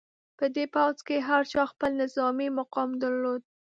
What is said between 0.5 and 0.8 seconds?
دې